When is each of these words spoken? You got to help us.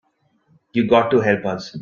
You 0.73 0.87
got 0.87 1.11
to 1.11 1.19
help 1.19 1.45
us. 1.45 1.77